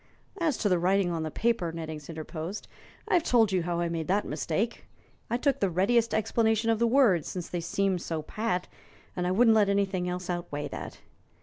[0.39, 2.67] "As to the writing on the paper," Nettings interposed,
[3.07, 4.85] "I've told you how I made that mistake.
[5.29, 8.67] I took the readiest explanation of the words, since they seemed so pat,
[9.15, 11.01] and I wouldn't let anything else outweigh that.